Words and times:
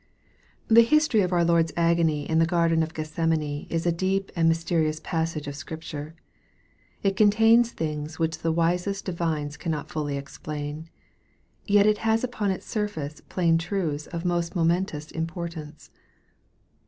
THE 0.67 0.81
history 0.81 1.21
of 1.21 1.31
our 1.31 1.45
Lord's 1.45 1.71
agony 1.77 2.27
in 2.27 2.39
the 2.39 2.47
garden 2.47 2.81
of 2.81 2.91
Geth 2.95 3.15
semane 3.15 3.67
is 3.69 3.85
a 3.85 3.91
deep 3.91 4.31
and 4.35 4.49
mysterious 4.49 4.99
passage 5.03 5.45
of 5.47 5.55
Scripture. 5.55 6.15
It 7.03 7.15
contains 7.15 7.69
things 7.69 8.17
which 8.17 8.39
the 8.39 8.51
wisest 8.51 9.05
divines 9.05 9.57
cannot 9.57 9.91
fully 9.91 10.17
explain. 10.17 10.89
Yet 11.67 11.85
it 11.85 11.99
has 11.99 12.23
upon 12.23 12.49
its 12.49 12.65
surface 12.65 13.21
plain 13.29 13.59
truths 13.59 14.07
of 14.07 14.25
most 14.25 14.55
momentous 14.55 15.11
importance. 15.11 15.91